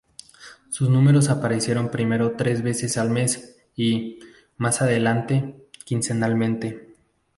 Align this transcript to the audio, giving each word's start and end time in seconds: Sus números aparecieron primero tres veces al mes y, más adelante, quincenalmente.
Sus 0.71 0.89
números 0.89 1.29
aparecieron 1.29 1.91
primero 1.91 2.31
tres 2.31 2.63
veces 2.63 2.97
al 2.97 3.11
mes 3.11 3.57
y, 3.75 4.17
más 4.57 4.81
adelante, 4.81 5.53
quincenalmente. 5.85 6.95